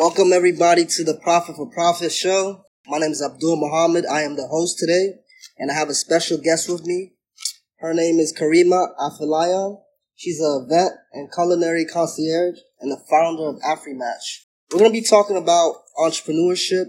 [0.00, 2.64] Welcome everybody to the Profit for Profit show.
[2.86, 4.06] My name is Abdul Muhammad.
[4.06, 5.16] I am the host today,
[5.58, 7.12] and I have a special guest with me.
[7.80, 9.76] Her name is Karima Afilayan.
[10.16, 14.46] She's a vet and culinary concierge and the founder of AfriMatch.
[14.72, 16.86] We're going to be talking about entrepreneurship,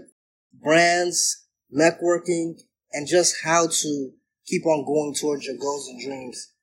[0.54, 2.54] brands, networking,
[2.94, 4.10] and just how to
[4.46, 6.54] keep on going towards your goals and dreams.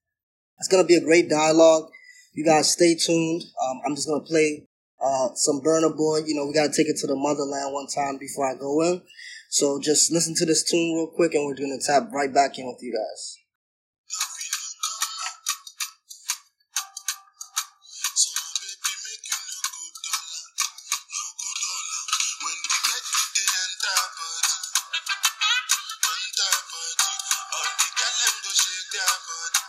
[0.57, 1.91] It's going to be a great dialogue.
[2.33, 3.43] You guys stay tuned.
[3.63, 4.68] Um, I'm just going to play
[5.01, 6.19] uh, some Burna Boy.
[6.25, 8.81] You know, we got to take it to the motherland one time before I go
[8.81, 9.01] in.
[9.49, 12.67] So just listen to this tune real quick and we're to tap right back in
[12.67, 13.39] with you guys.
[29.01, 29.68] And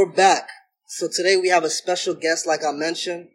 [0.00, 0.48] we're back.
[0.86, 3.28] So today we have a special guest, like I mentioned.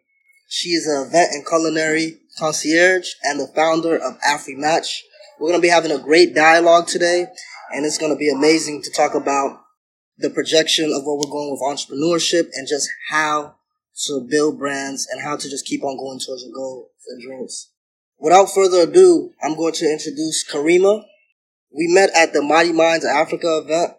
[0.48, 4.98] She is an event and culinary concierge and the founder of AfriMatch.
[5.38, 7.28] We're going to be having a great dialogue today,
[7.72, 9.60] and it's going to be amazing to talk about
[10.18, 13.54] the projection of where we're going with entrepreneurship and just how
[14.06, 17.70] to build brands and how to just keep on going towards your goals and dreams.
[18.18, 21.04] Without further ado, I'm going to introduce Karima.
[21.72, 23.92] We met at the Mighty Minds of Africa event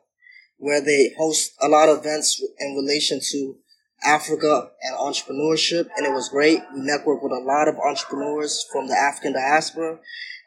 [0.57, 3.57] where they host a lot of events in relation to
[4.03, 6.59] Africa and entrepreneurship, and it was great.
[6.73, 10.00] We networked with a lot of entrepreneurs from the African diaspora,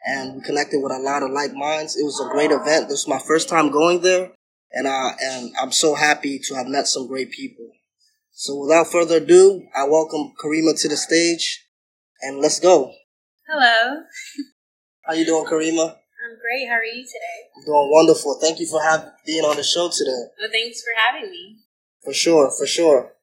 [0.05, 1.97] and we connected with a lot of like minds.
[1.97, 2.87] It was a great event.
[2.87, 4.31] This was my first time going there,
[4.71, 7.69] and uh, and I'm so happy to have met some great people.
[8.31, 11.65] So without further ado, I welcome Karima to the stage,
[12.21, 12.93] and let's go.
[13.47, 14.01] Hello.
[15.05, 15.97] How you doing, Karima?
[16.21, 16.69] I'm great.
[16.69, 17.49] How are you today?
[17.57, 18.37] I'm doing wonderful.
[18.39, 20.29] Thank you for having being on the show today.
[20.37, 21.57] Well, thanks for having me.
[22.03, 23.13] For sure, for sure.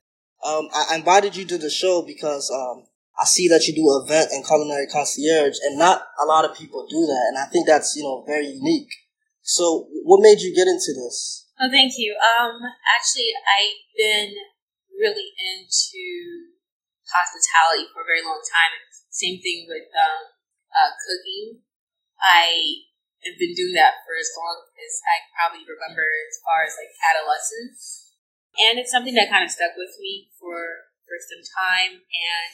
[0.42, 2.86] Um, I invited you to the show because um,
[3.18, 6.86] I see that you do event and culinary concierge, and not a lot of people
[6.90, 8.90] do that, and I think that's you know very unique.
[9.42, 11.46] So, what made you get into this?
[11.60, 12.14] Oh, thank you.
[12.14, 12.58] Um,
[12.94, 14.34] actually, I've been
[14.94, 16.54] really into
[17.06, 18.74] hospitality for a very long time.
[19.10, 20.34] Same thing with um,
[20.70, 21.62] uh, cooking.
[22.22, 22.84] I
[23.26, 26.94] have been doing that for as long as I probably remember, as far as like
[27.02, 28.14] adolescence,
[28.58, 32.04] and it's something that kind of stuck with me for for some time.
[32.04, 32.50] And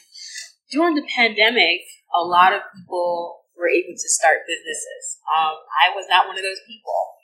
[0.71, 5.21] during the pandemic, a lot of people were able to start businesses.
[5.27, 7.19] Um, I was not one of those people,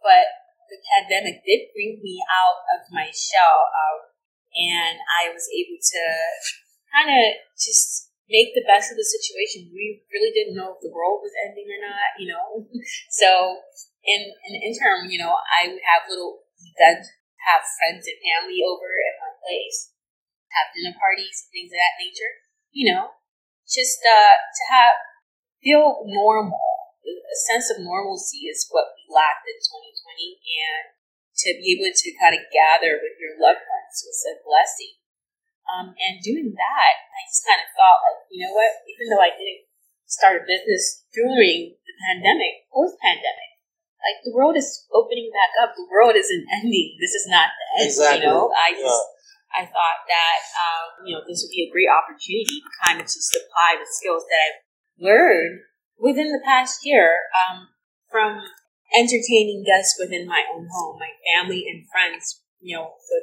[0.00, 0.28] but
[0.68, 3.68] the pandemic did bring me out of my shell.
[3.68, 4.14] Um,
[4.54, 6.02] and I was able to
[6.94, 7.24] kind of
[7.58, 9.72] just make the best of the situation.
[9.72, 12.64] We really didn't know if the world was ending or not, you know.
[13.10, 13.60] so
[14.04, 17.08] in in the interim, you know, I would have little events,
[17.48, 19.92] have friends and family over at my place,
[20.52, 22.32] have dinner parties, things of that nature.
[22.72, 23.14] You know,
[23.68, 24.96] just uh, to have
[25.64, 26.60] feel normal.
[27.04, 30.96] A sense of normalcy is what we lacked in 2020, and
[31.44, 35.03] to be able to kind of gather with your loved ones was a blessing.
[35.64, 38.84] Um, and doing that, I just kind of thought, like, you know what?
[38.84, 39.64] Even though I didn't
[40.04, 43.54] start a business during the pandemic, post pandemic,
[44.04, 45.72] like the world is opening back up.
[45.72, 47.00] The world isn't ending.
[47.00, 47.88] This is not the end.
[47.88, 48.20] Exactly.
[48.20, 49.12] You know, I just Yeah.
[49.54, 53.06] I thought that um, you know this would be a great opportunity, to kind of
[53.06, 54.60] just apply the skills that I've
[54.98, 55.62] learned
[55.96, 57.70] within the past year um,
[58.10, 58.42] from
[58.92, 62.42] entertaining guests within my own home, my family and friends.
[62.60, 63.18] You know, the,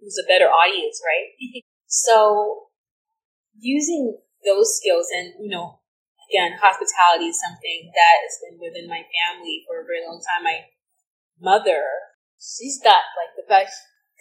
[0.00, 1.62] who's a better audience, right?
[1.86, 2.66] so
[3.58, 5.80] using those skills and you know
[6.28, 10.44] again hospitality is something that has been within my family for a very long time.
[10.44, 10.68] My
[11.40, 11.82] mother
[12.36, 13.76] she's not like the best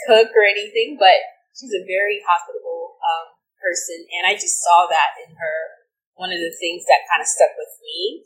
[0.07, 1.19] cook or anything but
[1.55, 5.57] she's a very hospitable um, person and i just saw that in her.
[6.15, 8.23] One of the things that kind of stuck with me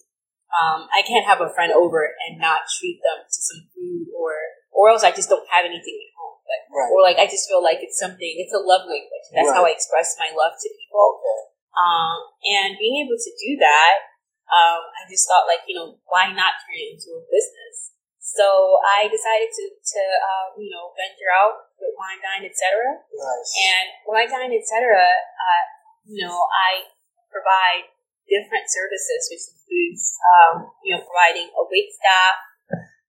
[0.54, 4.34] um, i can't have a friend over and not treat them to some food or
[4.70, 6.90] or else i just don't have anything at home but Right.
[6.90, 8.34] or like I just feel like it's something.
[8.42, 9.28] It's a love language.
[9.30, 11.22] That's how I express my love to people.
[11.22, 11.40] Okay.
[11.78, 14.10] Um, and being able to do that,
[14.50, 17.94] um, I just thought like, you know, why not turn it into a business?
[18.18, 23.02] So I decided to, to um, you know, venture out with Wine Dine, etc.
[23.14, 23.50] Nice.
[23.58, 24.98] And Wine Dine, etc.
[24.98, 25.64] Uh,
[26.06, 26.90] you know, I
[27.30, 27.90] provide
[28.30, 32.38] different services, which includes, um, you know, providing a wait staff,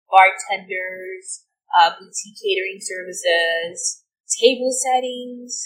[0.08, 1.44] bartenders,
[1.76, 5.62] uh, boutique catering services, table settings,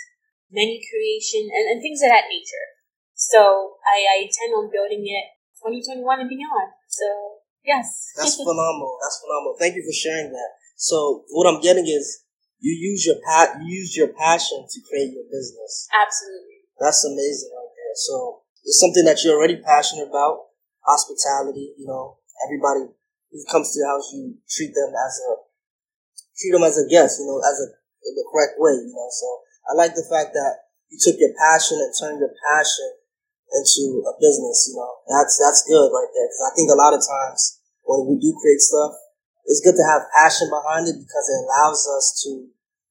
[0.50, 2.68] menu creation, and, and things of that nature.
[3.14, 5.26] So I, I intend on building it
[5.62, 6.70] 2021 and beyond.
[6.88, 8.98] So yes, That's phenomenal.
[9.00, 9.56] That's phenomenal.
[9.58, 10.50] Thank you for sharing that.
[10.76, 12.24] So what I'm getting is
[12.60, 15.88] you use your pa- you use your passion to create your business.
[15.94, 16.66] absolutely.
[16.80, 17.94] That's amazing right there.
[17.94, 20.50] So it's something that you're already passionate about.
[20.84, 22.92] Hospitality, you know, everybody
[23.32, 25.32] who comes to your house, you treat them as a
[26.36, 27.68] treat them as a guest, you know, as a
[28.04, 29.08] in the correct way, you know.
[29.10, 29.26] So
[29.70, 32.90] I like the fact that you took your passion and turned your passion
[33.54, 34.68] into a business.
[34.70, 36.28] You know, that's that's good right there.
[36.28, 38.92] Because I think a lot of times when we do create stuff,
[39.46, 42.48] it's good to have passion behind it because it allows us to,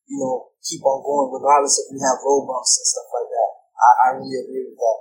[0.09, 3.51] you know, keep on going regardless if we have road bumps and stuff like that.
[3.73, 4.99] I, I really agree with that.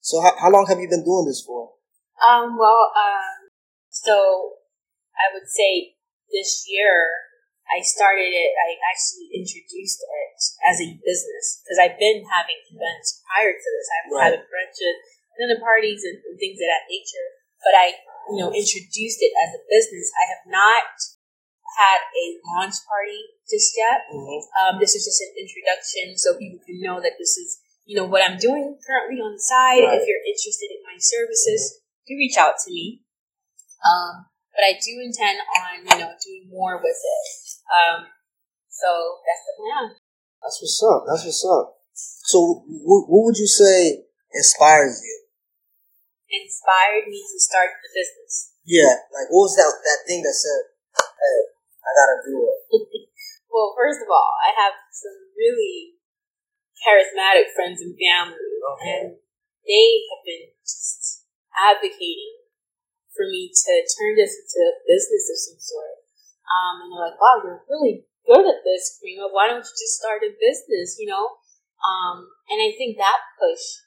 [0.00, 1.74] So how, how long have you been doing this for?
[2.22, 3.50] Um, well, um,
[3.90, 4.60] so
[5.16, 5.96] I would say
[6.30, 7.33] this year
[7.64, 10.36] I started it, I actually introduced it
[10.68, 13.86] as a business because I've been having events prior to this.
[13.88, 14.24] I've Right.
[14.36, 17.28] having brunches, and dinner parties, and, and things of that nature.
[17.64, 17.86] But I,
[18.30, 20.12] you know, introduced it as a business.
[20.12, 20.92] I have not
[21.80, 22.24] had a
[22.54, 24.06] launch party just yet.
[24.12, 24.40] Mm-hmm.
[24.60, 27.58] Um, this is just an introduction so people can know that this is,
[27.88, 29.82] you know, what I'm doing currently on the side.
[29.82, 29.98] Right.
[29.98, 33.02] If you're interested in my services, do reach out to me.
[33.84, 37.26] Um, but I do intend on, you know, doing more with it.
[37.66, 38.06] Um,
[38.70, 38.88] so
[39.26, 39.98] that's the plan.
[40.42, 41.00] That's what's up.
[41.10, 41.66] That's what's up.
[42.30, 45.16] So what, what would you say inspires you?
[46.30, 48.54] Inspired me to start the business.
[48.66, 51.38] Yeah, like what was that that thing that said, "Hey,
[51.84, 53.10] I gotta do it."
[53.54, 55.94] Well, first of all, I have some really
[56.82, 58.42] charismatic friends and family,
[58.74, 59.14] Okay.
[59.14, 59.22] and
[59.62, 61.22] they have been just
[61.54, 62.43] advocating
[63.14, 65.96] for me to turn this into a business of some sort.
[66.44, 69.30] Um, and they're like, "Wow, you're really good at this, Prima.
[69.30, 71.40] Why don't you just start a business?" You know.
[71.84, 73.84] Um, and I think that push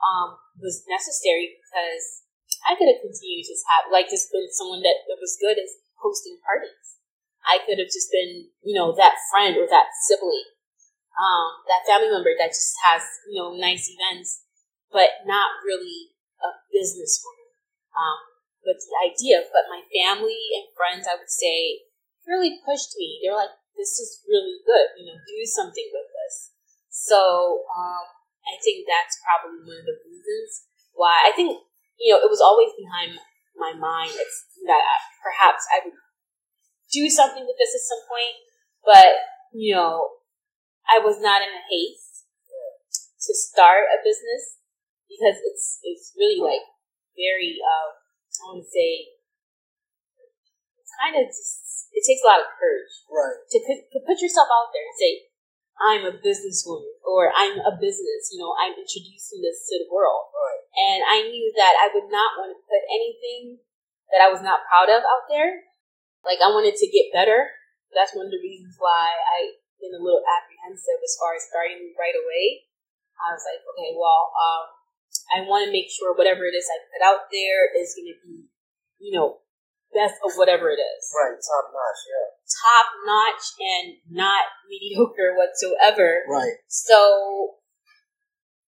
[0.00, 2.24] um, was necessary because
[2.64, 5.68] I could have continued to have like just been someone that, that was good at
[6.00, 7.00] hosting parties.
[7.44, 10.48] I could have just been, you know, that friend or that sibling,
[11.20, 14.48] um, that family member that just has, you know, nice events,
[14.88, 17.52] but not really a businesswoman.
[17.92, 18.18] Um,
[18.64, 21.84] but the idea, but my family and friends, I would say,
[22.24, 23.20] really pushed me.
[23.20, 26.56] They're like, this is really good, you know, do something with this.
[26.88, 28.04] So, um,
[28.44, 31.60] I think that's probably one of the reasons why I think,
[32.00, 33.20] you know, it was always behind
[33.56, 34.82] my mind it's that
[35.22, 35.98] perhaps I would
[36.90, 38.34] do something with this at some point,
[38.82, 39.10] but
[39.54, 40.18] you know,
[40.86, 42.26] I was not in a haste
[43.24, 44.58] to start a business
[45.08, 46.66] because it's it's really like
[47.14, 48.03] very um,
[48.44, 49.16] I want to say
[51.00, 53.38] kind of just it takes a lot of courage Right.
[53.38, 55.12] to, put- to put yourself out there and say
[55.74, 58.30] I'm a businesswoman or I'm a business.
[58.30, 60.30] You know, I'm introducing this to the world.
[60.30, 60.62] Right.
[60.74, 63.58] And I knew that I would not want to put anything
[64.14, 65.66] that I was not proud of out there.
[66.22, 67.50] Like I wanted to get better.
[67.90, 71.94] That's one of the reasons why I been a little apprehensive as far as starting
[71.98, 72.70] right away.
[73.18, 74.64] I was like, okay, well, um,
[75.32, 78.18] I want to make sure whatever it is I put out there is going to
[78.22, 78.46] be,
[79.00, 79.42] you know,
[79.94, 81.38] best of whatever it is Right.
[81.38, 82.00] Top notch.
[82.10, 82.26] Yeah.
[82.44, 86.26] top notch and not mediocre whatsoever.
[86.28, 86.58] Right.
[86.66, 87.62] So,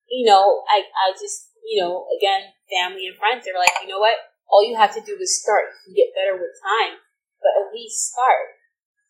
[0.06, 3.90] you know, I, I just, you know, again, family and friends, they were like, you
[3.90, 4.14] know what?
[4.46, 5.74] All you have to do is start.
[5.86, 7.02] You can get better with time,
[7.42, 8.54] but at least start.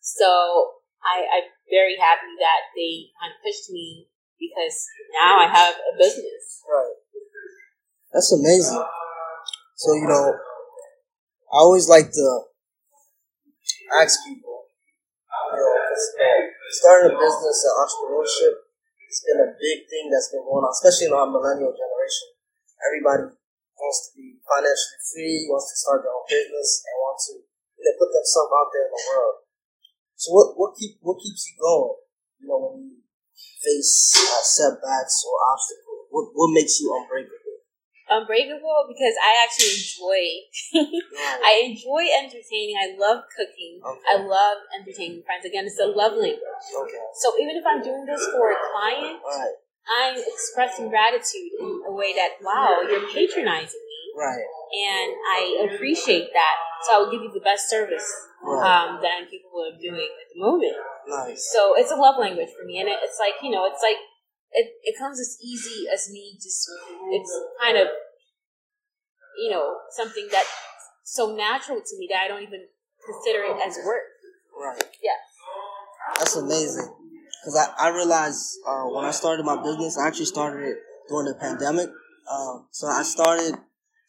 [0.01, 4.09] So I, I'm very happy that they kind of pushed me
[4.41, 6.65] because now I have a business.
[6.65, 6.97] Right.
[8.13, 8.83] That's amazing.
[9.75, 10.33] So you know,
[11.53, 12.27] I always like to
[14.01, 14.67] ask people,
[15.53, 15.73] you know,
[16.71, 18.53] starting a business and entrepreneurship,
[19.07, 22.27] it's been a big thing that's been going on, especially in our millennial generation.
[22.83, 23.23] Everybody
[23.77, 27.83] wants to be financially free, wants to start their own business, and wants to you
[27.85, 29.37] know, put themselves out there in the world.
[30.17, 32.01] So what what keep what keeps you going?
[32.41, 32.97] You know, when you
[33.61, 37.36] face uh, setbacks or obstacles, what what makes you unbreakable?
[38.09, 40.19] Unbreakable because I actually enjoy.
[41.43, 42.75] I enjoy entertaining.
[42.79, 43.83] I love cooking.
[43.83, 44.05] Okay.
[44.09, 45.43] I love entertaining friends.
[45.45, 46.39] Again, it's a love language.
[46.39, 47.03] Okay.
[47.19, 49.55] So even if I'm doing this for a client, right.
[49.87, 54.01] I'm expressing gratitude in a way that, wow, you're patronizing me.
[54.15, 54.43] Right.
[54.43, 56.55] And I appreciate that.
[56.83, 58.07] So I will give you the best service
[58.43, 58.63] Right.
[58.63, 60.75] um, that I'm capable of doing at the moment.
[61.07, 61.49] Nice.
[61.51, 63.97] So it's a love language for me, and it, it's like you know, it's like
[64.57, 66.69] it, it comes as easy as me just.
[67.11, 67.87] It's kind of
[69.37, 70.51] you know something that's
[71.03, 72.65] so natural to me that I don't even
[73.05, 74.03] consider it as work.
[74.59, 74.83] Right.
[75.01, 76.17] Yeah.
[76.17, 76.89] That's amazing.
[77.41, 81.27] Because I, I realized uh, when I started my business, I actually started it during
[81.27, 81.89] the pandemic.
[82.29, 83.55] Uh, so I started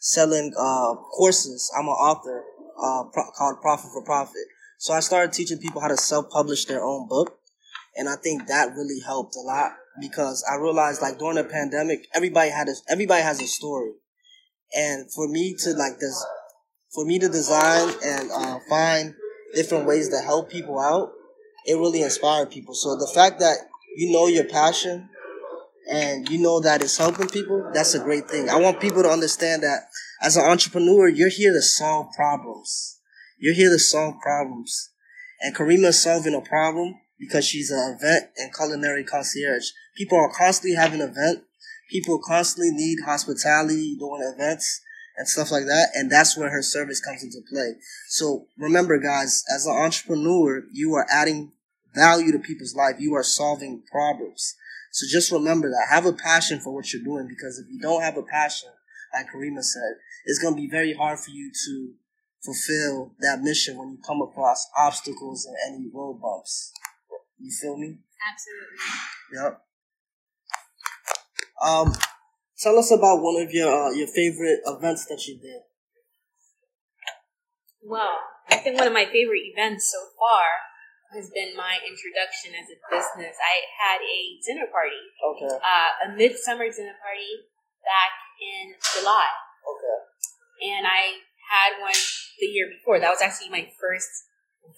[0.00, 1.70] selling uh, courses.
[1.78, 2.42] I'm an author
[2.82, 4.42] uh, pro- called Profit for Profit.
[4.78, 7.37] So I started teaching people how to self-publish their own book.
[7.98, 12.06] And I think that really helped a lot because I realized like during the pandemic,
[12.14, 13.90] everybody had a, everybody has a story.
[14.72, 16.24] And for me to like this,
[16.94, 19.14] for me to design and uh, find
[19.52, 21.10] different ways to help people out,
[21.66, 22.72] it really inspired people.
[22.72, 23.56] So the fact that
[23.96, 25.08] you know your passion
[25.90, 28.48] and you know that it's helping people, that's a great thing.
[28.48, 29.88] I want people to understand that
[30.22, 33.00] as an entrepreneur, you're here to solve problems.
[33.38, 34.90] You're here to solve problems.
[35.40, 39.70] And Karima is solving a problem because she's an event and culinary concierge.
[39.96, 41.44] People are constantly having an event.
[41.90, 44.80] People constantly need hospitality during events
[45.16, 45.88] and stuff like that.
[45.94, 47.74] And that's where her service comes into play.
[48.08, 51.52] So remember, guys, as an entrepreneur, you are adding
[51.94, 52.96] value to people's life.
[52.98, 54.54] You are solving problems.
[54.92, 55.86] So just remember that.
[55.90, 58.70] Have a passion for what you're doing because if you don't have a passion,
[59.12, 61.92] like Karima said, it's going to be very hard for you to
[62.44, 66.72] fulfill that mission when you come across obstacles and any road bumps.
[67.38, 67.98] You feel me?
[68.18, 68.78] Absolutely.
[69.34, 69.62] Yep.
[71.62, 71.94] Um,
[72.58, 75.62] tell us about one of your uh, your favorite events that you did.
[77.82, 78.18] Well,
[78.50, 80.44] I think one of my favorite events so far
[81.14, 83.32] has been my introduction as a business.
[83.40, 85.54] I had a dinner party, Okay.
[85.56, 87.48] uh, a midsummer dinner party
[87.80, 89.24] back in July.
[89.64, 89.98] Okay.
[90.74, 91.96] and I had one
[92.40, 93.00] the year before.
[93.00, 94.10] That was actually my first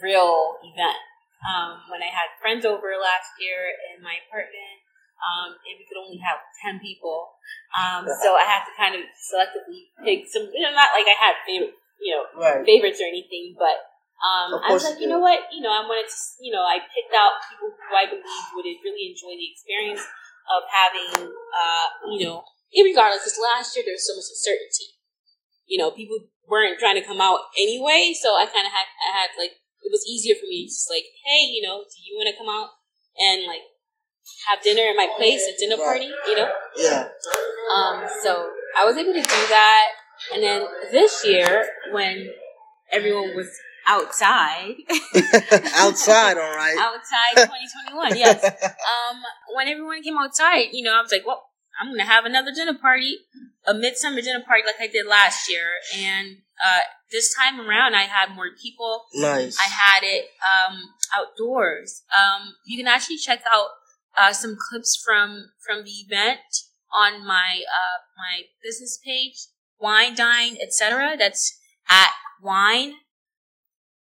[0.02, 0.98] real event.
[1.40, 4.76] Um, when I had friends over last year in my apartment,
[5.24, 7.32] um, and we could only have ten people,
[7.72, 10.52] um, so I had to kind of selectively pick some.
[10.52, 12.64] You know, not like I had favorite, you know, Right.
[12.64, 13.88] favorites or anything, but
[14.20, 16.76] um, I was like, you know what, you know, I wanted to, you know, I
[16.92, 20.04] picked out people who I believe would really enjoy the experience
[20.52, 21.08] of having,
[21.56, 22.44] uh, you know,
[22.76, 25.00] irregardless, because last year there was so much uncertainty.
[25.64, 29.10] You know, people weren't trying to come out anyway, so I kind of had, I
[29.24, 32.16] had like, it was easier for me to just like, hey, you know, do you
[32.16, 32.70] want to come out
[33.18, 33.62] and like
[34.48, 36.48] have dinner at my place, a dinner party, you know?
[36.76, 37.08] Yeah.
[37.74, 39.86] Um, so I was able to do that.
[40.34, 42.30] And then this year, when
[42.92, 43.48] everyone was
[43.86, 44.74] outside,
[45.74, 46.76] Outside, all right.
[46.78, 48.44] outside 2021, yes.
[48.64, 49.22] Um,
[49.54, 51.42] when everyone came outside, you know, I was like, well,
[51.80, 53.18] I'm going to have another dinner party,
[53.66, 55.64] a midsummer dinner party like I did last year.
[55.96, 59.04] And uh, this time around, I had more people.
[59.14, 59.56] Nice.
[59.58, 60.82] I had it um,
[61.16, 62.02] outdoors.
[62.16, 63.68] Um, you can actually check out
[64.18, 66.40] uh, some clips from from the event
[66.92, 69.46] on my uh, my business page,
[69.78, 71.16] Wine Dine, etc.
[71.18, 71.58] That's
[71.88, 72.10] at
[72.42, 72.94] wine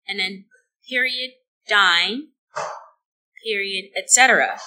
[0.06, 0.44] and then
[0.88, 1.32] period
[1.68, 2.28] dine
[3.44, 4.58] period etc.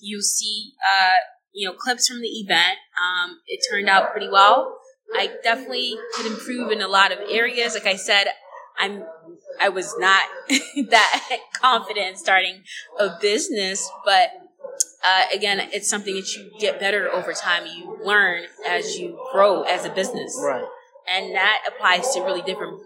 [0.00, 1.16] You see, uh,
[1.54, 2.78] you know, clips from the event.
[3.00, 4.78] Um, it turned out pretty well.
[5.14, 7.74] I definitely could improve in a lot of areas.
[7.74, 8.26] Like I said,
[8.78, 9.04] I'm
[9.60, 10.24] I was not
[10.90, 12.64] that confident in starting
[12.98, 14.30] a business, but
[15.04, 17.66] uh, again, it's something that you get better over time.
[17.66, 20.64] You learn as you grow as a business, right.
[21.08, 22.80] and that applies to really different,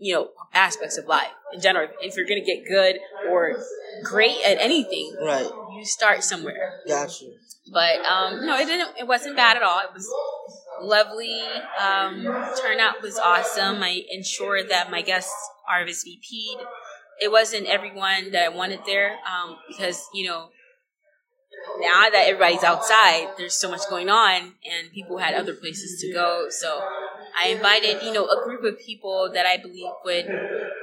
[0.00, 1.88] you know, aspects of life in general.
[2.00, 2.96] If you're going to get good
[3.30, 3.56] or
[4.04, 5.48] great at anything, Right.
[5.76, 6.80] you start somewhere.
[6.86, 7.34] Got you.
[7.72, 8.96] But um, no, it didn't.
[8.98, 9.80] It wasn't bad at all.
[9.80, 10.08] It was
[10.80, 11.40] lovely.
[11.78, 12.22] Um,
[12.62, 13.82] turnout was awesome.
[13.82, 15.34] I ensured that my guests
[15.70, 16.62] RSVP'd.
[17.20, 20.48] It wasn't everyone that I wanted there um, because you know
[21.80, 26.12] now that everybody's outside, there's so much going on, and people had other places to
[26.12, 26.46] go.
[26.48, 26.80] So
[27.38, 30.26] I invited you know a group of people that I believe would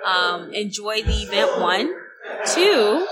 [0.05, 1.59] um, enjoy the event.
[1.59, 1.93] One,
[2.53, 3.07] two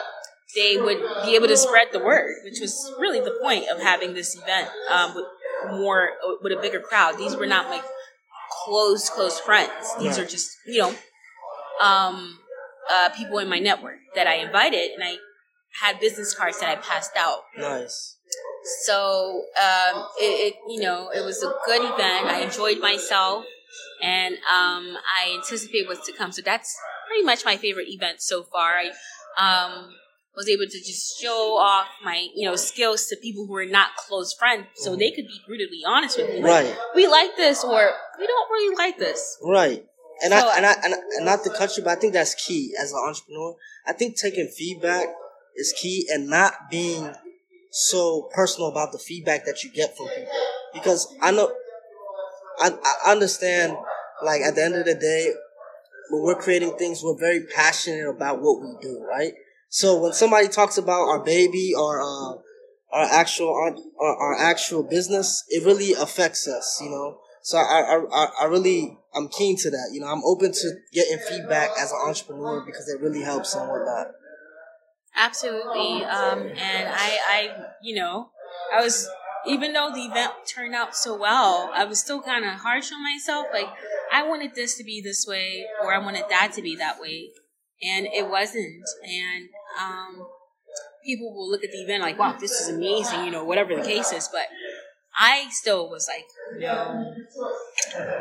[0.56, 4.14] they would be able to spread the word, which was really the point of having
[4.14, 5.26] this event um, with
[5.72, 6.12] more
[6.42, 7.18] with a bigger crowd.
[7.18, 7.84] These were not like
[8.66, 9.72] close close friends.
[10.00, 10.96] These are just you know
[11.82, 12.40] um,
[12.92, 15.18] uh, people in my network that I invited, and I
[15.82, 17.40] had business cards that I passed out.
[17.58, 18.18] Nice.
[18.86, 22.28] So um, it, it you know it was a good event.
[22.28, 23.46] I enjoyed myself,
[24.02, 26.32] and um, I anticipate what's to come.
[26.32, 26.76] So that's
[27.08, 28.76] pretty much my favorite event so far.
[28.78, 28.92] I
[29.38, 29.90] um,
[30.36, 33.96] was able to just show off my you know skills to people who are not
[33.98, 36.42] close friends, so they could be brutally honest with me.
[36.42, 36.78] Like, Right.
[36.96, 39.38] we like this, or we don't really like this.
[39.44, 39.86] Right.
[40.24, 42.74] And so, I and I and, and not the country, but I think that's key
[42.82, 43.56] as an entrepreneur.
[43.86, 45.08] I think taking feedback
[45.56, 47.14] is key and not being
[47.74, 50.32] so personal about the feedback that you get from people.
[50.74, 51.52] Because I know
[52.60, 52.72] I,
[53.06, 53.76] I understand
[54.24, 55.34] like at the end of the day,
[56.12, 59.34] when we're creating things, we're very passionate about what we do, right?
[59.70, 62.38] So when somebody talks about our baby or uh,
[62.92, 67.18] our actual our, our, actual business, it really affects us, you know.
[67.42, 69.90] So I, I I really I'm keen to that.
[69.92, 73.68] You know, I'm open to getting feedback as an entrepreneur because it really helps and
[73.68, 74.12] whatnot.
[75.16, 77.50] Absolutely, um, and I I
[77.82, 78.30] you know
[78.76, 79.08] I was
[79.48, 83.04] even though the event turned out so well, I was still kind of harsh on
[83.04, 83.48] myself.
[83.54, 83.68] Like
[84.12, 87.30] I wanted this to be this way, or I wanted that to be that way,
[87.82, 88.84] and it wasn't.
[89.04, 90.26] And um,
[91.06, 93.84] people will look at the event like, "Wow, this is amazing," you know, whatever the
[93.84, 94.28] case is.
[94.32, 94.48] But
[95.16, 96.26] I still was like,
[96.60, 97.14] no,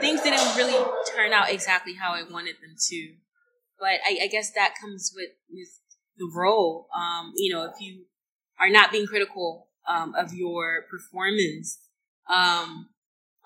[0.00, 0.84] things didn't really
[1.14, 3.14] turn out exactly how I wanted them to.
[3.78, 5.68] But I, I guess that comes with with
[6.22, 6.86] the role.
[6.96, 8.04] Um, you know, if you
[8.60, 11.78] are not being critical um, of your performance,
[12.30, 12.88] um,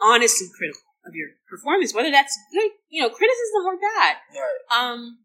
[0.00, 4.16] honestly critical of your performance, whether that's good, you know, criticism or bad.
[4.76, 5.18] Um,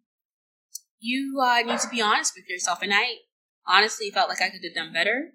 [1.00, 3.16] you uh, need to be honest with yourself, and I
[3.68, 5.32] honestly felt like I could have done better.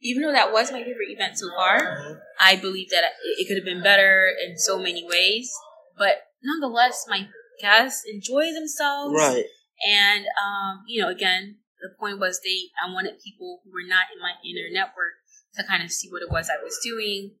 [0.00, 2.14] Even though that was my favorite event so far, mm-hmm.
[2.40, 3.04] I believe that
[3.38, 5.52] it could have been better in so many ways.
[5.96, 7.28] But nonetheless, my
[7.60, 9.14] guests enjoy themselves.
[9.16, 9.44] Right.
[9.86, 14.06] And um, you know, again, the point was they I wanted people who were not
[14.14, 15.18] in my inner network
[15.54, 17.32] to kind of see what it was I was doing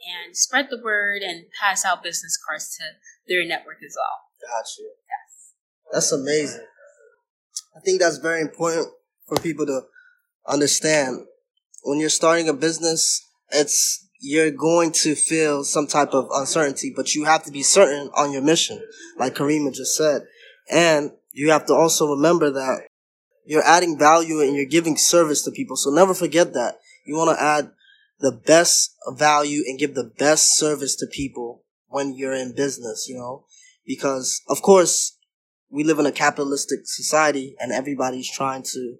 [0.00, 2.84] and spread the word and pass out business cards to
[3.28, 4.48] their network as well.
[4.48, 4.82] Gotcha.
[4.82, 5.52] Yes.
[5.92, 6.66] That's amazing.
[7.76, 8.88] I think that's very important
[9.26, 9.82] for people to
[10.46, 11.26] understand.
[11.82, 17.14] When you're starting a business, it's you're going to feel some type of uncertainty, but
[17.14, 18.82] you have to be certain on your mission,
[19.16, 20.22] like Karima just said.
[20.70, 22.88] And you have to also remember that
[23.44, 25.76] you're adding value and you're giving service to people.
[25.76, 26.78] So never forget that.
[27.04, 27.70] You want to add
[28.20, 33.16] the best value and give the best service to people when you're in business, you
[33.16, 33.46] know?
[33.86, 35.18] Because, of course,
[35.70, 38.96] we live in a capitalistic society and everybody's trying to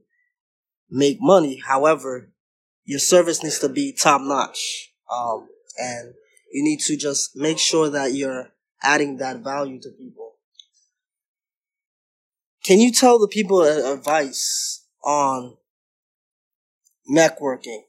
[0.90, 1.60] make money.
[1.64, 2.32] However,
[2.84, 4.92] your service needs to be top notch.
[5.12, 6.14] Um, and
[6.52, 8.48] you need to just make sure that you're
[8.82, 10.29] adding that value to people.
[12.64, 15.56] Can you tell the people advice on
[17.10, 17.82] networking?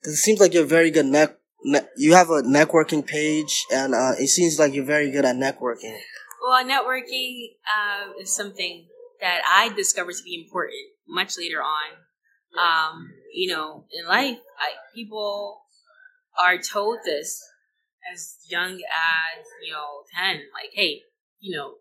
[0.00, 1.90] Because it seems like you're very good net, net.
[1.96, 5.98] You have a networking page, and uh, it seems like you're very good at networking.
[6.42, 8.86] Well, networking uh, is something
[9.20, 11.96] that I discovered to be important much later on.
[12.58, 15.62] Um, you know, in life, I, people
[16.40, 17.42] are told this
[18.12, 21.02] as young as you know ten, like, hey,
[21.40, 21.74] you know,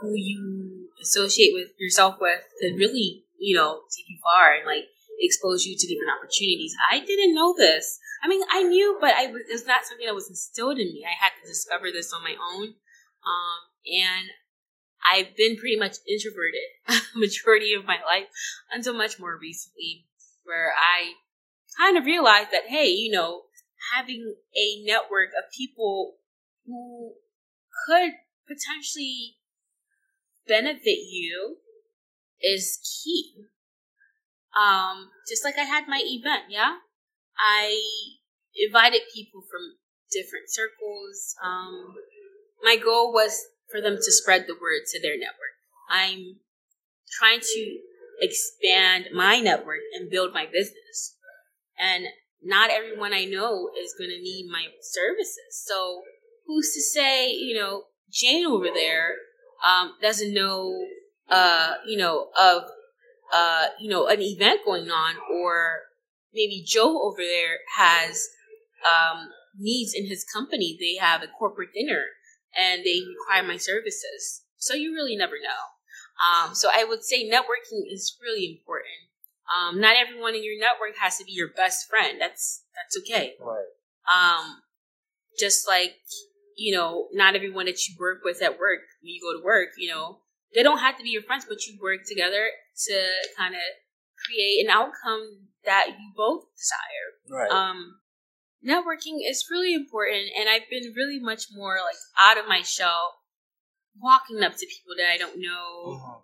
[0.00, 4.84] who you associate with yourself with could really, you know, take you far and like
[5.20, 6.74] expose you to different opportunities.
[6.90, 7.98] I didn't know this.
[8.22, 11.04] I mean, I knew, but I it was not something that was instilled in me.
[11.06, 12.74] I had to discover this on my own.
[13.26, 14.30] Um, and
[15.08, 18.28] I've been pretty much introverted the majority of my life
[18.72, 20.06] until much more recently,
[20.44, 21.12] where I
[21.78, 23.42] kind of realized that, hey, you know,
[23.94, 26.14] having a network of people
[26.64, 27.14] who
[27.86, 28.12] could
[28.48, 29.36] potentially
[30.46, 31.56] benefit you
[32.42, 33.32] is key.
[34.56, 36.76] Um, just like I had my event, yeah?
[37.38, 37.78] I
[38.56, 39.76] invited people from
[40.10, 41.34] different circles.
[41.44, 41.94] Um,
[42.62, 45.56] my goal was for them to spread the word to their network.
[45.90, 46.36] I'm
[47.18, 47.78] trying to
[48.20, 51.16] expand my network and build my business.
[51.78, 52.06] And
[52.42, 55.64] not everyone I know is going to need my services.
[55.66, 56.02] So
[56.46, 59.16] who's to say, you know, Jane over there
[59.66, 60.86] um, doesn't know,
[61.28, 62.62] uh, you know, of,
[63.34, 65.80] uh, you know, an event going on, or
[66.32, 68.28] maybe Joe over there has
[68.84, 70.76] um, needs in his company.
[70.78, 72.04] They have a corporate dinner
[72.56, 74.42] and they require my services.
[74.56, 76.46] So you really never know.
[76.46, 78.88] Um, so I would say networking is really important.
[79.46, 82.18] Um, not everyone in your network has to be your best friend.
[82.20, 83.34] That's that's okay.
[83.40, 83.64] Right.
[84.10, 84.62] Um,
[85.38, 85.94] just like
[86.56, 89.68] you know, not everyone that you work with at work, when you go to work,
[89.78, 90.18] you know,
[90.54, 92.48] they don't have to be your friends, but you work together
[92.86, 93.60] to kind of
[94.24, 97.40] create an outcome that you both desire.
[97.42, 97.50] Right.
[97.50, 97.96] Um,
[98.66, 103.14] networking is really important, and I've been really much more like out of my shell,
[104.00, 106.18] walking up to people that I don't know, uh-huh.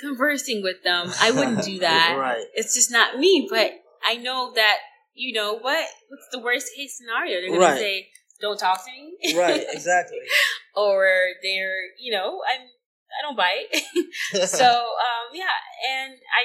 [0.00, 1.12] conversing with them.
[1.20, 2.16] I wouldn't do that.
[2.18, 2.44] right.
[2.54, 3.72] It's just not me, but
[4.04, 4.78] I know that
[5.14, 5.86] you know what?
[6.08, 7.40] What's the worst case scenario?
[7.40, 7.78] They're gonna right.
[7.78, 8.08] say,
[8.40, 9.36] don't talk to me.
[9.36, 10.18] Right, exactly.
[10.74, 11.06] or
[11.42, 12.66] they're, you know, I'm
[13.10, 13.68] I don't bite.
[14.46, 15.58] so um, yeah,
[15.90, 16.42] and I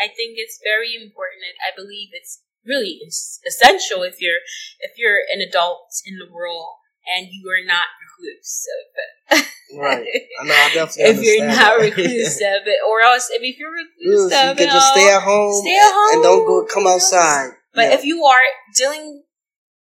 [0.00, 1.44] I think it's very important.
[1.60, 3.00] I believe it's really
[3.46, 4.40] essential if you're
[4.80, 9.46] if you're an adult in the world and you are not reclusive.
[9.78, 10.06] right.
[10.40, 10.54] I know.
[10.54, 11.04] I definitely.
[11.04, 11.80] if you're not that.
[11.80, 15.60] reclusive, or else if, if you're reclusive, you can just stay at home.
[15.62, 17.50] Stay at home and don't go come outside.
[17.74, 17.94] But yeah.
[17.94, 18.40] if you are
[18.76, 19.22] dealing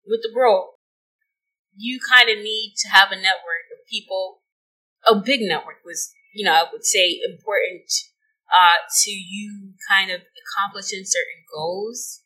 [0.07, 0.69] with the world,
[1.77, 4.41] you kind of need to have a network of people.
[5.07, 7.91] A big network was, you know, I would say important
[8.55, 12.23] uh, to you kind of accomplishing certain goals.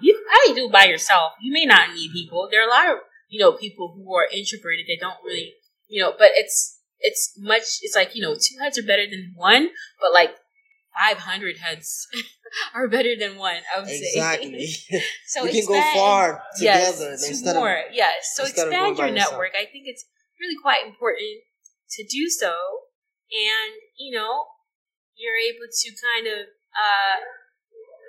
[0.00, 1.32] You can probably do it by yourself.
[1.40, 2.48] You may not need people.
[2.50, 5.54] There are a lot of you know, people who are introverted, they don't really,
[5.88, 9.32] you know, but it's, it's much, it's like, you know, two heads are better than
[9.36, 9.68] one,
[10.00, 10.30] but like
[10.96, 12.08] 500 heads
[12.74, 14.66] are better than one, I would exactly.
[14.66, 15.02] say.
[15.26, 17.72] so you can expand, go far together yes, instead more.
[17.72, 18.32] Of, yes.
[18.34, 19.52] So expand your network.
[19.54, 20.04] I think it's
[20.40, 21.42] really quite important
[21.90, 22.52] to do so.
[23.30, 24.44] And, you know,
[25.16, 27.18] you're able to kind of uh,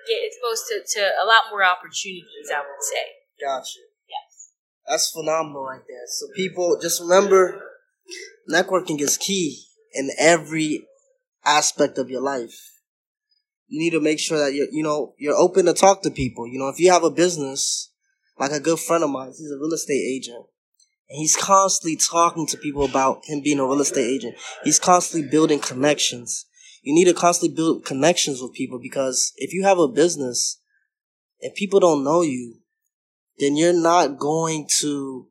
[0.07, 3.05] get exposed to, to a lot more opportunities, I would say.
[3.41, 3.79] Gotcha.
[4.07, 4.53] Yes.
[4.87, 6.07] That's phenomenal right there.
[6.07, 7.61] So people just remember
[8.49, 10.87] networking is key in every
[11.45, 12.76] aspect of your life.
[13.67, 16.47] You need to make sure that you're, you know, you're open to talk to people.
[16.47, 17.91] You know, if you have a business,
[18.39, 20.45] like a good friend of mine, he's a real estate agent.
[21.09, 24.35] And he's constantly talking to people about him being a real estate agent.
[24.63, 26.45] He's constantly building connections.
[26.81, 30.59] You need to constantly build connections with people because if you have a business,
[31.41, 32.59] and people don't know you,
[33.37, 35.27] then you're not going to,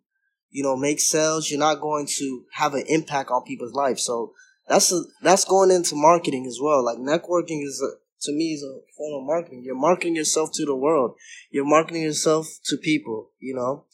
[0.50, 1.50] you know, make sales.
[1.50, 3.98] You're not going to have an impact on people's life.
[3.98, 4.32] So
[4.68, 6.84] that's a, that's going into marketing as well.
[6.84, 9.62] Like networking is a, to me is a form of marketing.
[9.64, 11.16] You're marketing yourself to the world.
[11.50, 13.84] You're marketing yourself to people, you know,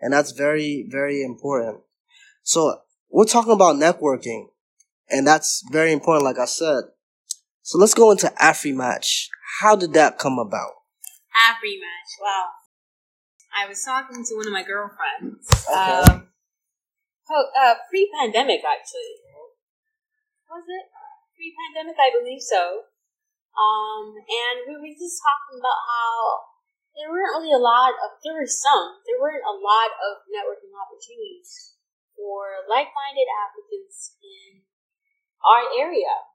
[0.00, 1.80] and that's very, very important.
[2.42, 4.46] So we're talking about networking
[5.10, 6.84] and that's very important, like I said.
[7.62, 9.28] So let's go into AfriMatch.
[9.60, 10.72] How did that come about?
[11.46, 12.46] AfriMatch, wow.
[13.54, 15.46] I was talking to one of my girlfriends.
[15.68, 16.12] Okay.
[16.12, 16.28] Um,
[17.30, 19.12] uh, pre-pandemic, actually.
[20.50, 20.84] Was it
[21.36, 21.96] pre-pandemic?
[22.00, 22.91] I believe so.
[23.52, 26.16] Um, and we were just talking about how
[26.96, 28.16] there weren't really a lot of.
[28.24, 29.00] There were some.
[29.04, 31.76] There weren't a lot of networking opportunities
[32.16, 34.64] for like-minded applicants in
[35.40, 36.28] our area.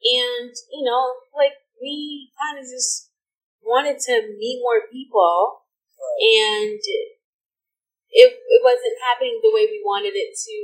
[0.00, 3.12] And you know, like we kind of just
[3.60, 5.68] wanted to meet more people
[6.20, 6.80] and
[8.10, 10.56] it it wasn't happening the way we wanted it to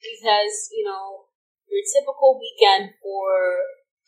[0.00, 1.28] because you know
[1.68, 3.60] your typical weekend for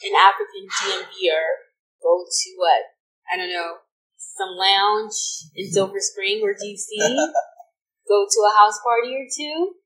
[0.02, 1.68] an African DMVer
[2.02, 2.96] go to what
[3.30, 3.84] I don't know
[4.16, 6.88] some lounge in Silver Spring or DC,
[8.08, 9.76] go to a house party or two.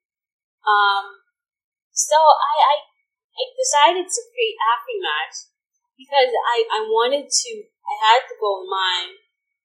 [0.64, 1.20] Um,
[1.90, 2.74] so I, I
[3.34, 5.50] I decided to create AfriMatch
[5.98, 7.50] because I, I wanted to
[7.84, 9.18] I had to go in mind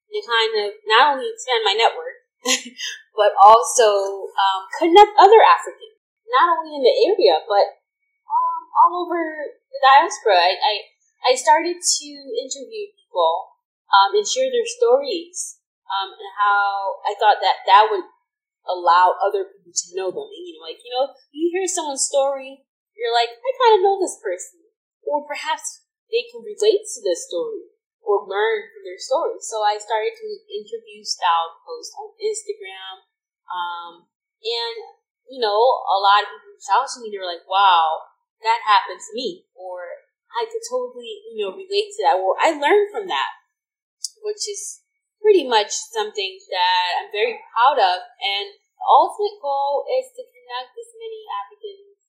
[0.09, 2.17] to kind of not only expand my network,
[3.19, 6.01] but also um, connect other Africans,
[6.33, 7.78] not only in the area, but
[8.69, 9.19] all over
[9.69, 10.37] the diaspora.
[10.37, 10.73] I, I,
[11.29, 17.41] I started to interview people um, and share their stories um, and how I thought
[17.41, 18.05] that that would
[18.69, 20.29] allow other people to know them.
[20.29, 22.61] And, you know, like, you know, you hear someone's story,
[22.93, 24.61] you're like, I kind of know this person.
[25.07, 27.73] Or perhaps they can relate to this story
[28.05, 29.41] or learn from their story.
[29.41, 33.09] So I started to interview style posts on Instagram.
[33.49, 33.93] Um,
[34.45, 34.77] and,
[35.25, 37.09] you know, a lot of people reached out to me.
[37.09, 38.08] They were like, wow,
[38.43, 39.45] that happened to me.
[39.55, 42.19] Or I could totally, you know, relate to that.
[42.19, 43.31] Or I learned from that,
[44.21, 44.83] which is
[45.19, 47.97] pretty much something that I'm very proud of.
[48.21, 51.99] And the ultimate goal is to connect as many Africans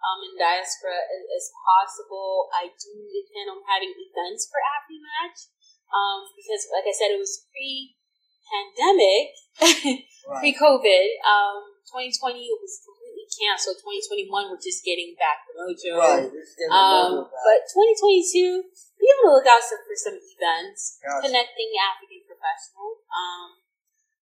[0.00, 2.48] um, in diaspora as, as, possible.
[2.56, 5.52] I do intend on having events for AfriMatch
[5.92, 9.36] um, because, like I said, it was pre-pandemic,
[10.24, 10.40] right.
[10.40, 11.06] pre-COVID.
[11.20, 12.86] Um, 2020 it was
[13.30, 13.78] canceled.
[13.82, 15.98] 2021 we're just getting back the mojo.
[15.98, 16.26] Right.
[16.70, 18.66] Um, but 2022,
[18.98, 21.30] be on the lookout for some events gotcha.
[21.30, 23.00] connecting African professionals.
[23.10, 23.60] Um,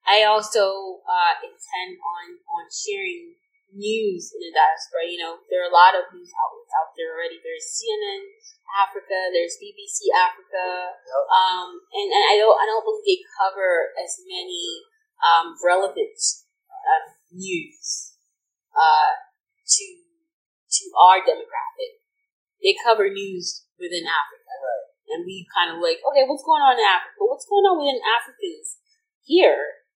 [0.09, 3.37] I also uh, intend on on sharing
[3.75, 5.05] news in the diaspora.
[5.05, 7.37] You know, there are a lot of news outlets out there already.
[7.43, 11.25] There's CNN Africa, there's BBC Africa, yep.
[11.33, 14.85] um, and, and I don't I don't believe they cover as many
[15.25, 16.21] um, relevant
[16.69, 18.08] uh, news
[18.79, 19.11] uh,
[19.67, 19.87] to
[20.71, 21.99] to our demographic.
[22.63, 24.87] They cover news within Africa, right.
[25.15, 27.23] and we kind of like, okay, what's going on in Africa?
[27.27, 28.79] What's going on within Africans
[29.23, 29.87] here?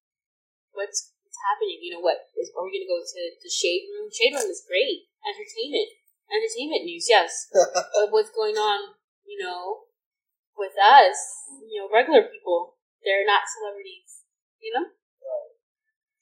[0.74, 1.82] What's what's happening?
[1.82, 4.10] You know, what is, are we going to go to the Shade Room?
[4.10, 5.06] Shade Room is great.
[5.22, 6.02] Entertainment.
[6.32, 7.50] Entertainment news, yes.
[7.52, 9.90] but what's going on, you know,
[10.56, 11.18] with us,
[11.68, 14.24] you know, regular people, they're not celebrities,
[14.62, 14.86] you know?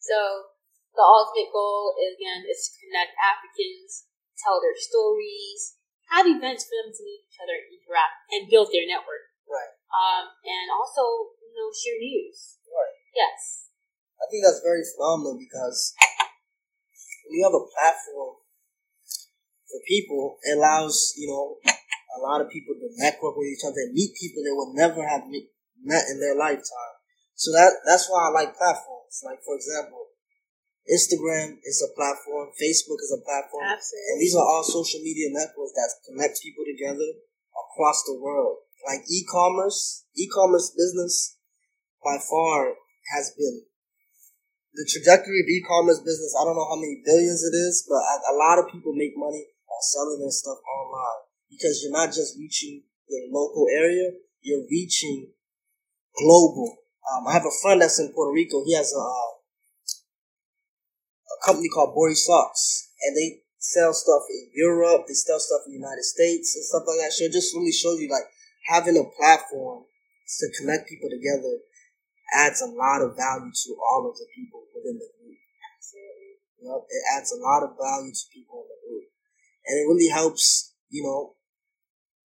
[0.00, 0.50] So
[0.94, 6.74] the ultimate goal, is, again, is to connect Africans, tell their stories, have events for
[6.82, 9.30] them to meet each other and interact and build their network.
[9.46, 9.72] Right.
[9.90, 12.58] Um, and also, you know, share news.
[12.66, 12.96] Right.
[13.14, 13.70] Yes.
[14.18, 15.94] I think that's very phenomenal because
[17.26, 18.42] when you have a platform
[19.70, 23.86] for people, it allows, you know, a lot of people to network with each other
[23.86, 26.94] and meet people they would never have met in their lifetime.
[27.38, 29.22] So that that's why I like platforms.
[29.24, 30.09] Like for example,
[30.88, 34.06] Instagram is a platform, Facebook is a platform, Absolutely.
[34.10, 37.20] and these are all social media networks that connect people together
[37.52, 38.64] across the world.
[38.88, 41.36] Like e-commerce, e-commerce business
[42.00, 42.80] by far
[43.12, 43.68] has been
[44.72, 46.32] the trajectory of e-commerce business.
[46.38, 49.12] I don't know how many billions it is, but a, a lot of people make
[49.16, 54.64] money by selling their stuff online because you're not just reaching your local area, you're
[54.70, 55.34] reaching
[56.16, 56.78] global.
[57.04, 58.62] Um, I have a friend that's in Puerto Rico.
[58.64, 59.39] He has a, uh, a
[61.44, 65.04] company called Bori Socks, and they sell stuff in Europe.
[65.06, 67.12] They sell stuff in the United States and stuff like that.
[67.12, 68.28] So it just really shows you like
[68.66, 71.60] having a platform to connect people together
[72.30, 75.38] adds a lot of value to all of the people within the group.
[75.74, 76.32] Absolutely.
[76.58, 79.06] You know, it adds a lot of value to people in the group,
[79.66, 80.74] and it really helps.
[80.90, 81.38] You know,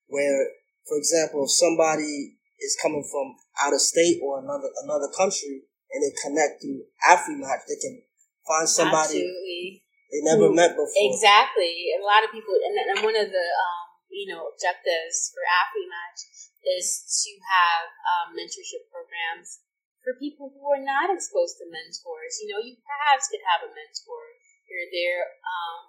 [0.10, 0.50] where,
[0.90, 5.62] for example, if somebody is coming from out of state or another another country
[5.94, 8.02] and they connect through AfriMatch, they can
[8.48, 9.84] find somebody Absolutely.
[10.14, 11.02] they never Who- met before.
[11.10, 11.92] Exactly.
[11.98, 16.50] A lot of people, and, and one of the um, you know objectives for AfriMatch
[16.78, 19.62] is to have um, mentorship programs
[20.02, 22.38] for people who are not exposed to mentors.
[22.42, 24.24] You know, you perhaps could have a mentor
[24.66, 25.80] here or there, um,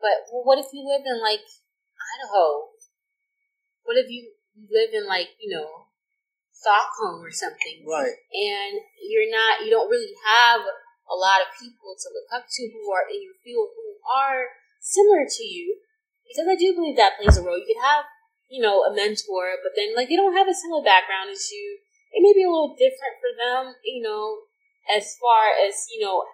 [0.00, 1.44] but well, what if you live in like
[1.96, 2.72] Idaho?
[3.84, 4.32] What if you
[4.68, 5.88] live in like you know
[6.52, 7.84] Stockholm or something?
[7.88, 8.16] Right.
[8.32, 10.60] and you're not you don't really have
[11.10, 14.52] a lot of people to look up to who are in your field who are
[14.80, 15.80] similar to you
[16.28, 18.04] because i do believe that plays a role you could have
[18.48, 21.78] you know a mentor but then like they don't have a similar background as you
[22.12, 24.48] it may be a little different for them you know
[24.88, 26.24] as far as you know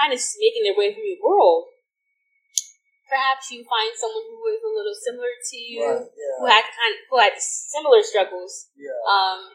[0.00, 1.68] kind of making their way through the world
[3.12, 6.08] perhaps you find someone who is a little similar to you Right.
[6.40, 8.96] who had kind of, who had similar struggles Yeah.
[9.04, 9.52] um,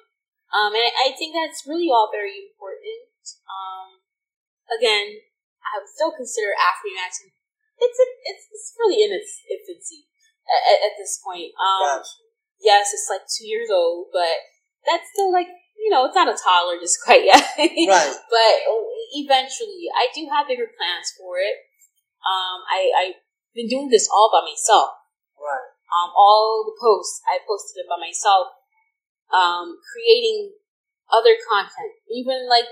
[0.54, 3.04] um, and I, I think that's really all very important.
[3.52, 3.97] Um,
[4.72, 5.24] again,
[5.64, 7.28] I would still consider AfriMatch.
[7.78, 10.08] It's a, it's it's really in its infancy
[10.48, 11.54] at, at, at this point.
[11.60, 12.26] Um, Gotcha.
[12.60, 14.36] yes, it's like two years old, but
[14.88, 17.44] that's still like you know, it's not a toddler just quite yet.
[17.58, 18.16] Right.
[18.18, 18.56] But
[19.14, 21.56] eventually, I do have bigger plans for it.
[22.26, 23.20] Um, I I've
[23.54, 24.98] been doing this all by myself
[25.38, 25.70] Right.
[25.94, 28.58] um, all the posts I posted it by myself,
[29.32, 30.52] um, creating
[31.14, 32.68] other content, even like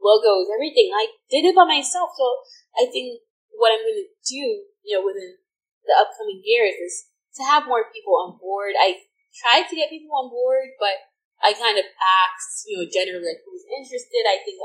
[0.00, 0.90] logos, everything.
[0.96, 2.16] I did it by myself.
[2.16, 2.26] So
[2.76, 3.20] I think
[3.54, 5.36] what I'm going to do, you know, within
[5.84, 8.74] the upcoming years is to have more people on board.
[8.74, 9.04] I
[9.36, 11.08] tried to get people on board, but
[11.40, 14.24] I kind of asked, you know, generally like who's interested.
[14.28, 14.60] I think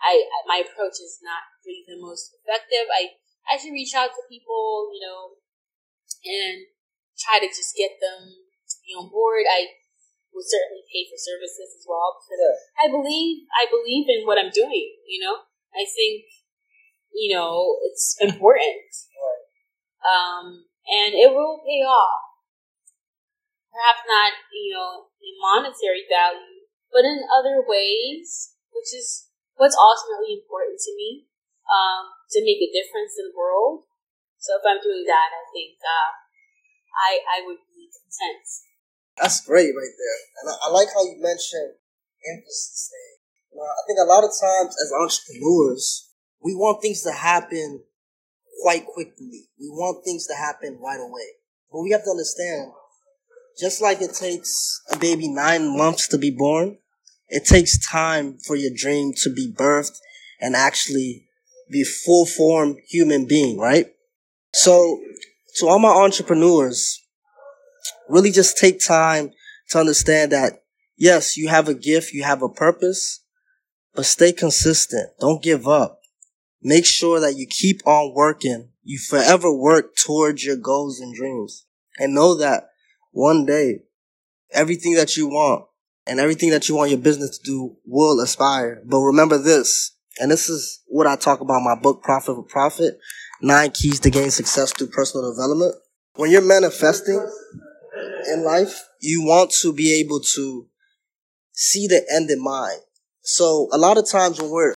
[0.00, 2.88] I my approach is not really the most effective.
[2.92, 3.16] I
[3.48, 5.40] I should reach out to people, you know,
[6.24, 6.68] and
[7.16, 9.48] try to just get them to be on board.
[9.48, 9.72] I
[10.32, 12.84] would certainly pay for services as well because Yeah.
[12.84, 14.96] I believe I believe in what I'm doing.
[15.06, 15.36] You know,
[15.74, 16.24] I think
[17.12, 19.44] you know it's important, Right.
[20.04, 22.24] um, and it will pay off.
[23.72, 30.40] Perhaps not, you know, in monetary value, but in other ways, which is what's ultimately
[30.40, 31.28] important to me
[31.68, 33.84] um, to make a difference in the world.
[34.38, 36.10] So if I'm doing that, I think uh,
[36.94, 38.46] I I would be content.
[39.20, 40.20] That's great right there.
[40.42, 41.74] And I, I like how you mentioned
[42.24, 42.90] emphasis
[43.58, 46.10] know, I think a lot of times as entrepreneurs,
[46.42, 47.82] we want things to happen
[48.62, 49.48] quite quickly.
[49.58, 51.28] We want things to happen right away.
[51.70, 52.72] But we have to understand,
[53.58, 56.78] just like it takes a baby nine months to be born,
[57.28, 59.98] it takes time for your dream to be birthed
[60.40, 61.28] and actually
[61.70, 63.86] be full form human being, right?
[64.54, 65.00] So
[65.56, 67.04] to all my entrepreneurs,
[68.08, 69.32] really just take time
[69.70, 70.62] to understand that
[70.96, 73.24] yes, you have a gift, you have a purpose,
[73.94, 75.10] but stay consistent.
[75.20, 76.00] Don't give up.
[76.62, 78.70] Make sure that you keep on working.
[78.82, 81.66] You forever work towards your goals and dreams
[81.98, 82.70] and know that
[83.12, 83.80] one day
[84.52, 85.66] everything that you want
[86.06, 88.82] and everything that you want your business to do will aspire.
[88.84, 92.42] But remember this, And this is what I talk about in my book, Profit for
[92.42, 92.98] Profit
[93.42, 95.74] Nine Keys to Gain Success Through Personal Development.
[96.14, 97.24] When you're manifesting
[98.32, 100.66] in life, you want to be able to
[101.52, 102.80] see the end in mind.
[103.22, 104.74] So a lot of times when we're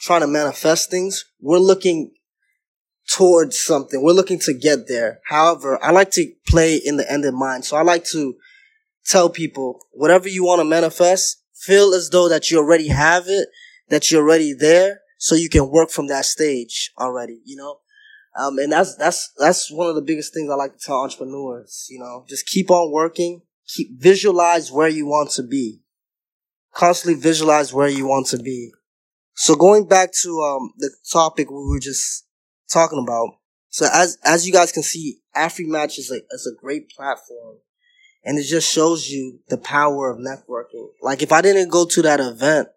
[0.00, 2.12] trying to manifest things, we're looking
[3.08, 4.02] towards something.
[4.02, 5.20] We're looking to get there.
[5.26, 7.64] However, I like to play in the end in mind.
[7.64, 8.34] So I like to
[9.04, 13.48] tell people whatever you want to manifest, feel as though that you already have it,
[13.88, 17.78] that you're already there, so you can work from that stage already, you know?
[18.38, 21.86] Um, and that's, that's, that's one of the biggest things I like to tell entrepreneurs,
[21.90, 25.80] you know, just keep on working, keep, visualize where you want to be.
[26.74, 28.72] Constantly visualize where you want to be.
[29.34, 32.26] So going back to, um, the topic we were just
[32.70, 33.30] talking about.
[33.70, 37.56] So as, as you guys can see, AfriMatch is a, is a great platform
[38.26, 40.88] and it just shows you the power of networking.
[41.00, 42.68] Like if I didn't go to that event,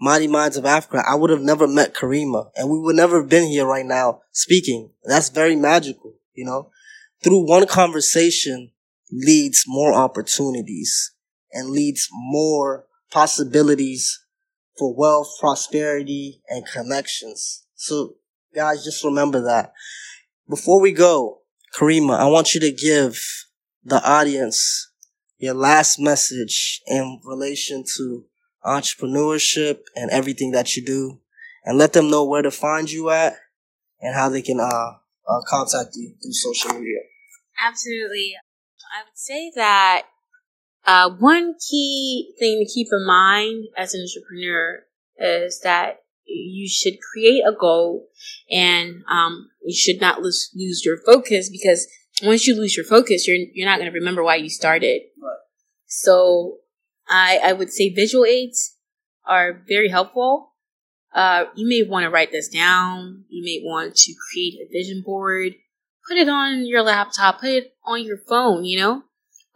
[0.00, 3.28] Mighty Minds of Africa, I would have never met Karima and we would never have
[3.28, 4.90] been here right now speaking.
[5.04, 6.70] That's very magical, you know?
[7.22, 8.72] Through one conversation
[9.10, 11.12] leads more opportunities
[11.52, 14.20] and leads more possibilities
[14.76, 17.64] for wealth, prosperity, and connections.
[17.74, 18.16] So
[18.54, 19.72] guys, just remember that.
[20.48, 21.40] Before we go,
[21.74, 23.20] Karima, I want you to give
[23.84, 24.90] the audience
[25.38, 28.24] your last message in relation to
[28.64, 31.20] entrepreneurship and everything that you do
[31.64, 33.34] and let them know where to find you at
[34.00, 34.64] and how they can uh,
[35.28, 37.00] uh, contact you through social media.
[37.60, 38.34] Absolutely.
[38.94, 40.02] I would say that
[40.84, 44.84] uh, one key thing to keep in mind as an entrepreneur
[45.18, 48.08] is that you should create a goal
[48.50, 51.86] and um, you should not lose, lose your focus because
[52.22, 55.02] once you lose your focus, you're you're not going to remember why you started.
[55.20, 55.38] Right.
[55.86, 56.58] So
[57.08, 58.76] I I would say visual aids
[59.26, 60.52] are very helpful.
[61.14, 63.24] Uh, you may want to write this down.
[63.28, 65.52] You may want to create a vision board,
[66.08, 69.02] put it on your laptop, put it on your phone, you know,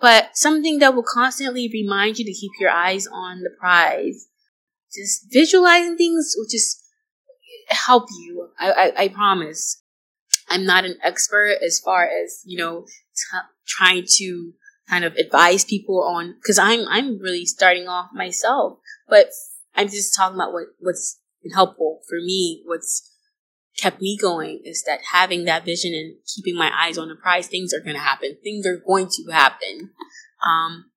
[0.00, 4.28] but something that will constantly remind you to keep your eyes on the prize.
[4.94, 6.82] Just visualizing things will just
[7.68, 8.48] help you.
[8.58, 9.82] I, I, I promise.
[10.48, 14.52] I'm not an expert as far as, you know, t- trying to
[14.88, 19.28] kind of advise people on, cause I'm, I'm really starting off myself, but
[19.74, 22.62] I'm just talking about what, what's been helpful for me.
[22.66, 23.10] What's
[23.78, 27.46] kept me going is that having that vision and keeping my eyes on the prize,
[27.46, 28.36] things are going to happen.
[28.42, 29.90] Things are going to happen.
[30.44, 30.90] Um,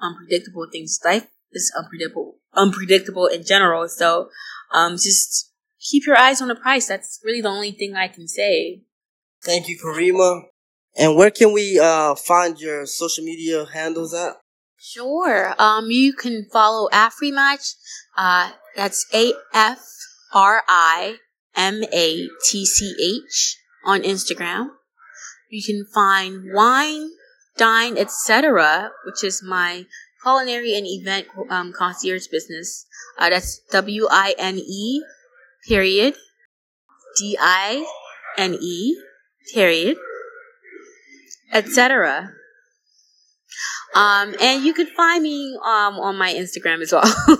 [0.00, 0.98] unpredictable things.
[1.04, 3.88] Life is unpredictable, unpredictable in general.
[3.88, 4.30] So,
[4.72, 6.86] um, just keep your eyes on the prize.
[6.86, 8.82] That's really the only thing I can say.
[9.42, 10.42] Thank you, Karima.
[10.98, 14.34] And where can we uh, find your social media handles at?
[14.80, 15.54] Sure.
[15.58, 17.74] Um, you can follow AfriMatch.
[18.16, 19.78] Uh, that's A F
[20.32, 21.16] R I
[21.56, 24.70] M A T C H on Instagram.
[25.48, 27.10] You can find Wine,
[27.56, 29.86] Dine, etc., which is my
[30.22, 32.86] culinary and event um, concierge business.
[33.18, 35.02] Uh, that's W I N E
[35.66, 36.14] period,
[37.18, 37.86] D I
[38.36, 38.96] N E,
[39.54, 39.96] period,
[41.52, 42.30] etc.
[43.94, 47.04] Um, and you can find me um, on my Instagram as well.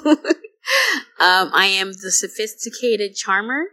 [1.20, 3.64] um, I am the sophisticated charmer.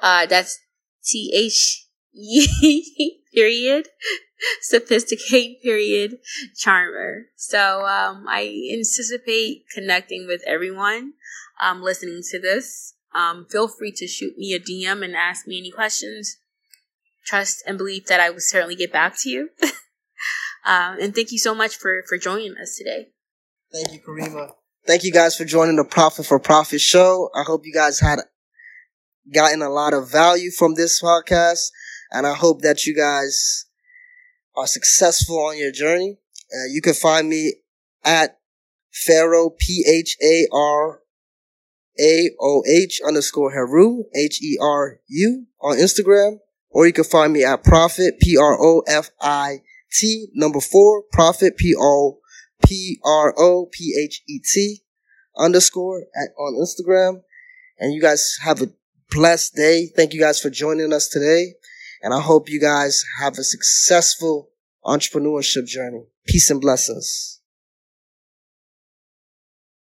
[0.00, 0.58] Uh, that's
[1.04, 3.88] T H E period
[4.60, 6.18] sophisticate period
[6.56, 7.26] charmer.
[7.36, 11.14] So um, I anticipate connecting with everyone
[11.60, 12.94] um, listening to this.
[13.14, 16.38] Um, feel free to shoot me a DM and ask me any questions.
[17.28, 19.50] Trust and believe that I will certainly get back to you.
[20.64, 23.08] um, and thank you so much for, for joining us today.
[23.72, 24.52] Thank you, Karima.
[24.86, 27.30] Thank you guys for joining the Profit for Prophet show.
[27.34, 28.20] I hope you guys had
[29.32, 31.70] gotten a lot of value from this podcast.
[32.10, 33.66] And I hope that you guys
[34.56, 36.16] are successful on your journey.
[36.50, 37.56] Uh, you can find me
[38.04, 38.38] at
[38.90, 41.02] Pharaoh, P-H-A-R
[41.98, 46.38] a-O-H underscore Heru, H-E-R-U on Instagram.
[46.70, 49.62] Or you can find me at Profit, P-R-O-F-I-T,
[50.34, 52.02] number four, Prophet, P-O-P-R-O-P-H-E-T
[55.38, 57.22] underscore at, on Instagram.
[57.78, 58.70] And you guys have a
[59.10, 59.86] blessed day.
[59.94, 61.54] Thank you guys for joining us today.
[62.02, 64.50] And I hope you guys have a successful
[64.84, 66.04] entrepreneurship journey.
[66.26, 67.37] Peace and blessings.